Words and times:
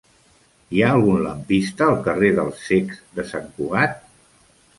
Hi 0.77 0.79
ha 0.83 0.87
algun 0.93 1.19
lampista 1.25 1.89
al 1.89 1.99
carrer 2.07 2.33
dels 2.41 2.65
Cecs 2.71 3.05
de 3.21 3.27
Sant 3.35 3.47
Cugat? 3.61 3.95